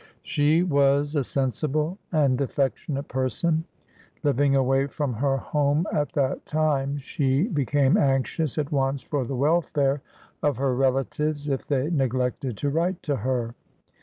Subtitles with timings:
[0.23, 3.65] She was a sensible and affectionate person.
[4.23, 9.35] Living away from her home at that time, she became anxious at once for the
[9.35, 10.01] welfare
[10.41, 13.53] of her relatives if they neglected to write to her.